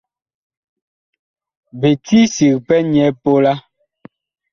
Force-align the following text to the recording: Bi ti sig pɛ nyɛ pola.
Bi 1.79 1.91
ti 2.05 2.19
sig 2.35 2.55
pɛ 2.67 2.75
nyɛ 2.91 3.07
pola. 3.23 3.53